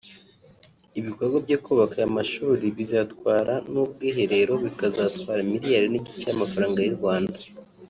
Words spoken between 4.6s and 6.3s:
bikazatwara miliyari n’igice